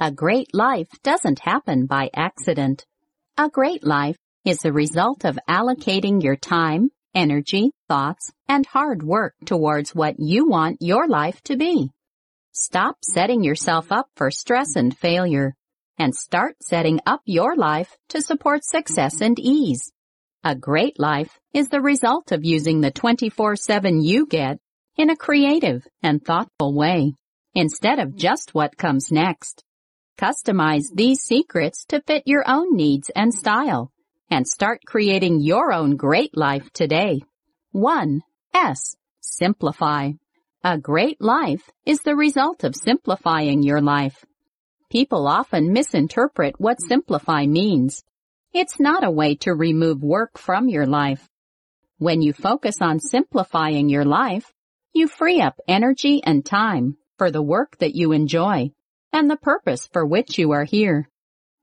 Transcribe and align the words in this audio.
A 0.00 0.12
great 0.12 0.54
life 0.54 0.86
doesn't 1.02 1.40
happen 1.40 1.86
by 1.86 2.08
accident. 2.14 2.86
A 3.36 3.48
great 3.48 3.84
life 3.84 4.16
is 4.44 4.58
the 4.58 4.72
result 4.72 5.24
of 5.24 5.40
allocating 5.48 6.22
your 6.22 6.36
time, 6.36 6.90
energy, 7.16 7.72
thoughts, 7.88 8.30
and 8.48 8.64
hard 8.64 9.02
work 9.02 9.34
towards 9.44 9.96
what 9.96 10.14
you 10.20 10.48
want 10.48 10.76
your 10.80 11.08
life 11.08 11.42
to 11.42 11.56
be. 11.56 11.90
Stop 12.52 12.98
setting 13.02 13.42
yourself 13.42 13.90
up 13.90 14.06
for 14.14 14.30
stress 14.30 14.76
and 14.76 14.96
failure 14.96 15.56
and 15.98 16.14
start 16.14 16.54
setting 16.62 17.00
up 17.04 17.22
your 17.24 17.56
life 17.56 17.96
to 18.10 18.22
support 18.22 18.64
success 18.64 19.20
and 19.20 19.36
ease. 19.40 19.92
A 20.44 20.54
great 20.54 21.00
life 21.00 21.40
is 21.52 21.70
the 21.70 21.80
result 21.80 22.30
of 22.30 22.44
using 22.44 22.80
the 22.80 22.92
24-7 22.92 24.04
you 24.04 24.26
get 24.26 24.60
in 24.96 25.10
a 25.10 25.16
creative 25.16 25.84
and 26.04 26.24
thoughtful 26.24 26.72
way 26.72 27.14
instead 27.56 27.98
of 27.98 28.14
just 28.14 28.54
what 28.54 28.76
comes 28.76 29.10
next. 29.10 29.64
Customize 30.18 30.86
these 30.92 31.20
secrets 31.20 31.84
to 31.84 32.00
fit 32.00 32.24
your 32.26 32.42
own 32.50 32.74
needs 32.74 33.08
and 33.14 33.32
style 33.32 33.92
and 34.28 34.48
start 34.48 34.80
creating 34.84 35.40
your 35.40 35.72
own 35.72 35.94
great 35.94 36.36
life 36.36 36.72
today. 36.72 37.20
1. 37.70 38.22
S. 38.52 38.96
Simplify. 39.20 40.10
A 40.64 40.76
great 40.76 41.20
life 41.20 41.70
is 41.86 42.00
the 42.00 42.16
result 42.16 42.64
of 42.64 42.74
simplifying 42.74 43.62
your 43.62 43.80
life. 43.80 44.24
People 44.90 45.28
often 45.28 45.72
misinterpret 45.72 46.56
what 46.58 46.82
simplify 46.82 47.46
means. 47.46 48.02
It's 48.52 48.80
not 48.80 49.06
a 49.06 49.12
way 49.12 49.36
to 49.42 49.54
remove 49.54 50.02
work 50.02 50.36
from 50.36 50.68
your 50.68 50.86
life. 50.86 51.28
When 51.98 52.22
you 52.22 52.32
focus 52.32 52.78
on 52.80 52.98
simplifying 52.98 53.88
your 53.88 54.04
life, 54.04 54.52
you 54.92 55.06
free 55.06 55.40
up 55.40 55.60
energy 55.68 56.20
and 56.24 56.44
time 56.44 56.96
for 57.18 57.30
the 57.30 57.42
work 57.42 57.78
that 57.78 57.94
you 57.94 58.10
enjoy 58.10 58.72
and 59.12 59.30
the 59.30 59.36
purpose 59.36 59.88
for 59.92 60.06
which 60.06 60.38
you 60.38 60.52
are 60.52 60.64
here. 60.64 61.08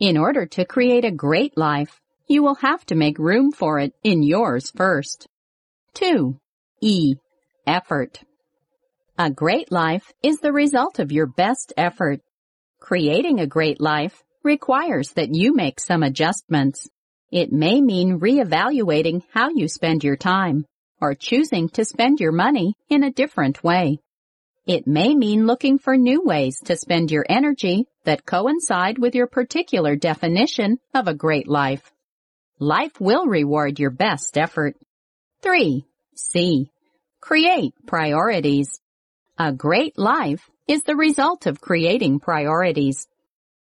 In 0.00 0.16
order 0.16 0.46
to 0.46 0.64
create 0.64 1.04
a 1.04 1.10
great 1.10 1.56
life, 1.56 2.00
you 2.28 2.42
will 2.42 2.56
have 2.56 2.84
to 2.86 2.94
make 2.94 3.18
room 3.18 3.52
for 3.52 3.78
it 3.78 3.94
in 4.02 4.22
yours 4.22 4.70
first. 4.74 5.26
2. 5.94 6.38
E. 6.80 7.14
Effort. 7.66 8.20
A 9.18 9.30
great 9.30 9.70
life 9.70 10.10
is 10.22 10.38
the 10.38 10.52
result 10.52 10.98
of 10.98 11.12
your 11.12 11.26
best 11.26 11.72
effort. 11.76 12.20
Creating 12.80 13.40
a 13.40 13.46
great 13.46 13.80
life 13.80 14.22
requires 14.42 15.10
that 15.10 15.34
you 15.34 15.54
make 15.54 15.78
some 15.78 16.02
adjustments. 16.02 16.88
It 17.30 17.52
may 17.52 17.80
mean 17.80 18.18
reevaluating 18.18 19.22
how 19.32 19.50
you 19.50 19.68
spend 19.68 20.02
your 20.02 20.16
time 20.16 20.64
or 21.00 21.14
choosing 21.14 21.68
to 21.70 21.84
spend 21.84 22.20
your 22.20 22.32
money 22.32 22.74
in 22.88 23.04
a 23.04 23.12
different 23.12 23.62
way. 23.62 23.98
It 24.66 24.86
may 24.86 25.12
mean 25.16 25.48
looking 25.48 25.78
for 25.78 25.96
new 25.96 26.22
ways 26.22 26.56
to 26.66 26.76
spend 26.76 27.10
your 27.10 27.26
energy 27.28 27.86
that 28.04 28.24
coincide 28.24 28.96
with 28.96 29.16
your 29.16 29.26
particular 29.26 29.96
definition 29.96 30.78
of 30.94 31.08
a 31.08 31.14
great 31.14 31.48
life. 31.48 31.92
Life 32.60 33.00
will 33.00 33.26
reward 33.26 33.80
your 33.80 33.90
best 33.90 34.38
effort. 34.38 34.76
3. 35.42 35.84
C. 36.14 36.70
Create 37.20 37.74
priorities. 37.88 38.68
A 39.36 39.52
great 39.52 39.98
life 39.98 40.48
is 40.68 40.84
the 40.84 40.94
result 40.94 41.46
of 41.46 41.60
creating 41.60 42.20
priorities. 42.20 43.08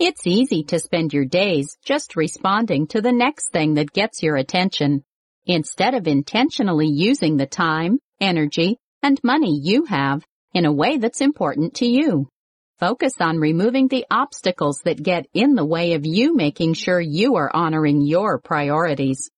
It's 0.00 0.26
easy 0.26 0.64
to 0.64 0.80
spend 0.80 1.12
your 1.12 1.24
days 1.24 1.76
just 1.84 2.16
responding 2.16 2.88
to 2.88 3.00
the 3.00 3.12
next 3.12 3.52
thing 3.52 3.74
that 3.74 3.92
gets 3.92 4.24
your 4.24 4.34
attention, 4.34 5.04
instead 5.46 5.94
of 5.94 6.08
intentionally 6.08 6.88
using 6.88 7.36
the 7.36 7.46
time, 7.46 8.00
energy, 8.20 8.78
and 9.04 9.20
money 9.22 9.56
you 9.62 9.84
have 9.84 10.24
in 10.52 10.64
a 10.64 10.72
way 10.72 10.98
that's 10.98 11.20
important 11.20 11.74
to 11.74 11.86
you. 11.86 12.28
Focus 12.78 13.14
on 13.20 13.38
removing 13.38 13.88
the 13.88 14.06
obstacles 14.10 14.80
that 14.84 15.02
get 15.02 15.26
in 15.34 15.54
the 15.54 15.64
way 15.64 15.92
of 15.92 16.06
you 16.06 16.34
making 16.34 16.74
sure 16.74 17.00
you 17.00 17.36
are 17.36 17.54
honoring 17.54 18.00
your 18.00 18.38
priorities. 18.38 19.30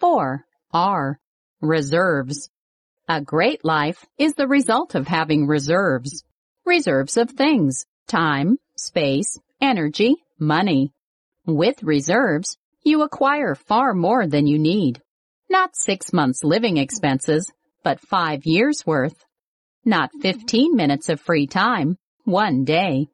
4. 0.00 0.44
R. 0.72 1.18
Reserves. 1.62 2.50
A 3.08 3.20
great 3.20 3.64
life 3.64 4.04
is 4.18 4.34
the 4.34 4.48
result 4.48 4.94
of 4.94 5.08
having 5.08 5.46
reserves. 5.46 6.24
Reserves 6.66 7.16
of 7.16 7.30
things, 7.30 7.86
time, 8.06 8.58
space, 8.76 9.38
energy, 9.60 10.16
money. 10.38 10.92
With 11.46 11.82
reserves, 11.82 12.58
you 12.82 13.00
acquire 13.00 13.54
far 13.54 13.94
more 13.94 14.26
than 14.26 14.46
you 14.46 14.58
need. 14.58 15.00
Not 15.48 15.70
six 15.74 16.12
months 16.12 16.44
living 16.44 16.76
expenses, 16.76 17.50
but 17.82 18.00
five 18.00 18.44
years 18.44 18.84
worth. 18.84 19.23
Not 19.86 20.10
15 20.22 20.74
minutes 20.74 21.10
of 21.10 21.20
free 21.20 21.46
time, 21.46 21.98
one 22.24 22.64
day. 22.64 23.08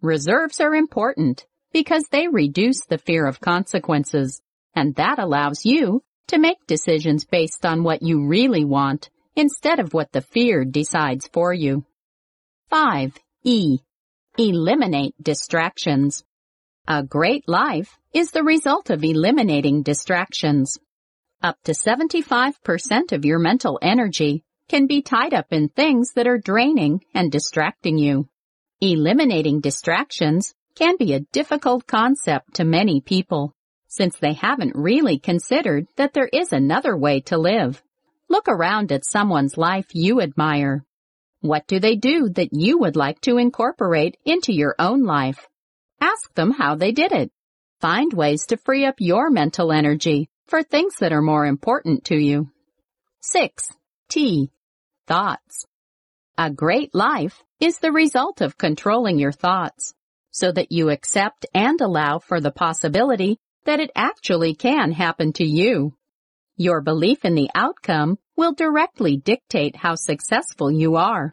Reserves 0.00 0.60
are 0.60 0.74
important 0.74 1.46
because 1.72 2.02
they 2.10 2.26
reduce 2.26 2.84
the 2.86 2.98
fear 2.98 3.24
of 3.24 3.40
consequences, 3.40 4.42
and 4.74 4.96
that 4.96 5.20
allows 5.20 5.64
you 5.64 6.02
to 6.26 6.38
make 6.38 6.66
decisions 6.66 7.24
based 7.24 7.64
on 7.64 7.84
what 7.84 8.02
you 8.02 8.26
really 8.26 8.64
want 8.64 9.10
instead 9.36 9.78
of 9.78 9.94
what 9.94 10.10
the 10.10 10.20
fear 10.20 10.64
decides 10.64 11.28
for 11.28 11.52
you. 11.52 11.84
5. 12.68 13.16
E. 13.44 13.78
Eliminate 14.36 15.14
distractions. 15.22 16.24
A 16.88 17.04
great 17.04 17.48
life 17.48 17.96
is 18.12 18.32
the 18.32 18.42
result 18.42 18.90
of 18.90 19.04
eliminating 19.04 19.84
distractions. 19.84 20.78
Up 21.44 21.56
to 21.62 21.72
75% 21.72 23.12
of 23.12 23.24
your 23.24 23.38
mental 23.38 23.78
energy 23.80 24.42
can 24.68 24.86
be 24.86 25.02
tied 25.02 25.34
up 25.34 25.46
in 25.50 25.68
things 25.68 26.12
that 26.14 26.26
are 26.26 26.38
draining 26.38 27.04
and 27.14 27.30
distracting 27.30 27.98
you. 27.98 28.28
Eliminating 28.80 29.60
distractions 29.60 30.54
can 30.74 30.96
be 30.96 31.14
a 31.14 31.20
difficult 31.20 31.86
concept 31.86 32.54
to 32.54 32.64
many 32.64 33.00
people, 33.00 33.54
since 33.88 34.16
they 34.16 34.32
haven't 34.32 34.74
really 34.74 35.18
considered 35.18 35.86
that 35.96 36.14
there 36.14 36.28
is 36.32 36.52
another 36.52 36.96
way 36.96 37.20
to 37.20 37.36
live. 37.36 37.82
Look 38.28 38.48
around 38.48 38.90
at 38.90 39.06
someone's 39.06 39.58
life 39.58 39.86
you 39.92 40.20
admire. 40.20 40.84
What 41.40 41.66
do 41.66 41.78
they 41.78 41.96
do 41.96 42.30
that 42.30 42.52
you 42.52 42.78
would 42.78 42.96
like 42.96 43.20
to 43.22 43.36
incorporate 43.36 44.16
into 44.24 44.52
your 44.52 44.74
own 44.78 45.02
life? 45.02 45.46
Ask 46.00 46.32
them 46.34 46.52
how 46.52 46.76
they 46.76 46.92
did 46.92 47.12
it. 47.12 47.30
Find 47.80 48.12
ways 48.12 48.46
to 48.46 48.56
free 48.56 48.86
up 48.86 48.94
your 48.98 49.28
mental 49.28 49.72
energy 49.72 50.28
for 50.46 50.62
things 50.62 50.94
that 51.00 51.12
are 51.12 51.20
more 51.20 51.44
important 51.44 52.04
to 52.06 52.16
you. 52.16 52.48
6. 53.22 53.68
T. 54.12 54.50
Thoughts. 55.06 55.64
A 56.36 56.50
great 56.50 56.94
life 56.94 57.42
is 57.60 57.78
the 57.78 57.92
result 57.92 58.42
of 58.42 58.58
controlling 58.58 59.18
your 59.18 59.32
thoughts 59.32 59.94
so 60.30 60.52
that 60.52 60.70
you 60.70 60.90
accept 60.90 61.46
and 61.54 61.80
allow 61.80 62.18
for 62.18 62.38
the 62.38 62.50
possibility 62.50 63.38
that 63.64 63.80
it 63.80 63.90
actually 63.94 64.54
can 64.54 64.92
happen 64.92 65.32
to 65.32 65.46
you. 65.46 65.96
Your 66.58 66.82
belief 66.82 67.24
in 67.24 67.34
the 67.34 67.48
outcome 67.54 68.18
will 68.36 68.52
directly 68.52 69.16
dictate 69.16 69.76
how 69.76 69.94
successful 69.94 70.70
you 70.70 70.96
are. 70.96 71.32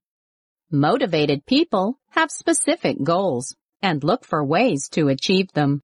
Motivated 0.72 1.46
people 1.46 2.00
have 2.12 2.32
specific 2.32 3.04
goals 3.04 3.58
and 3.82 4.06
look 4.06 4.24
for 4.24 4.46
ways 4.46 4.88
to 4.94 5.10
achieve 5.10 5.52
them. 5.52 5.82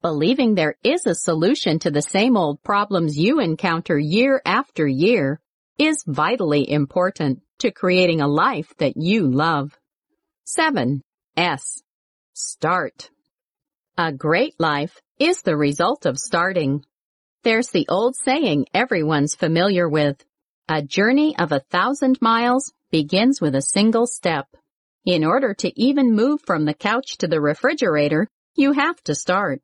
Believing 0.00 0.56
there 0.56 0.74
is 0.82 1.06
a 1.06 1.14
solution 1.14 1.78
to 1.78 1.92
the 1.92 2.02
same 2.02 2.36
old 2.36 2.64
problems 2.64 3.16
you 3.16 3.38
encounter 3.38 3.96
year 3.96 4.42
after 4.44 4.88
year 4.88 5.38
is 5.82 6.04
vitally 6.06 6.70
important 6.70 7.42
to 7.58 7.72
creating 7.72 8.20
a 8.20 8.28
life 8.28 8.72
that 8.78 8.96
you 8.96 9.28
love. 9.28 9.76
7. 10.44 11.02
S. 11.36 11.82
Start. 12.34 13.10
A 13.98 14.12
great 14.12 14.54
life 14.60 15.00
is 15.18 15.42
the 15.42 15.56
result 15.56 16.06
of 16.06 16.20
starting. 16.20 16.84
There's 17.42 17.70
the 17.70 17.86
old 17.88 18.14
saying 18.14 18.66
everyone's 18.72 19.34
familiar 19.34 19.88
with. 19.88 20.24
A 20.68 20.82
journey 20.82 21.36
of 21.36 21.50
a 21.50 21.64
thousand 21.70 22.22
miles 22.22 22.72
begins 22.92 23.40
with 23.40 23.56
a 23.56 23.62
single 23.62 24.06
step. 24.06 24.46
In 25.04 25.24
order 25.24 25.52
to 25.54 25.80
even 25.80 26.14
move 26.14 26.42
from 26.46 26.64
the 26.64 26.74
couch 26.74 27.18
to 27.18 27.26
the 27.26 27.40
refrigerator, 27.40 28.28
you 28.54 28.70
have 28.70 29.02
to 29.02 29.16
start. 29.16 29.60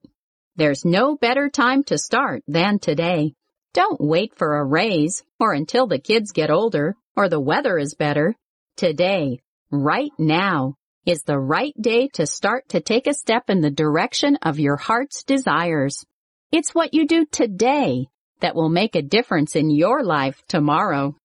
There's 0.56 0.84
no 0.84 1.16
better 1.16 1.48
time 1.48 1.84
to 1.84 1.96
start 1.96 2.42
than 2.48 2.80
today. 2.80 3.34
Don't 3.74 4.00
wait 4.00 4.34
for 4.34 4.56
a 4.56 4.64
raise 4.64 5.22
or 5.38 5.52
until 5.52 5.86
the 5.86 5.98
kids 5.98 6.32
get 6.32 6.50
older 6.50 6.96
or 7.16 7.28
the 7.28 7.40
weather 7.40 7.78
is 7.78 7.94
better. 7.94 8.34
Today, 8.76 9.40
right 9.70 10.10
now, 10.18 10.74
is 11.04 11.22
the 11.22 11.38
right 11.38 11.74
day 11.80 12.08
to 12.08 12.26
start 12.26 12.68
to 12.68 12.80
take 12.80 13.06
a 13.06 13.14
step 13.14 13.50
in 13.50 13.60
the 13.60 13.70
direction 13.70 14.36
of 14.42 14.58
your 14.58 14.76
heart's 14.76 15.24
desires. 15.24 16.04
It's 16.50 16.74
what 16.74 16.94
you 16.94 17.06
do 17.06 17.24
today 17.24 18.06
that 18.40 18.54
will 18.54 18.68
make 18.68 18.94
a 18.94 19.02
difference 19.02 19.56
in 19.56 19.70
your 19.70 20.02
life 20.02 20.42
tomorrow. 20.48 21.16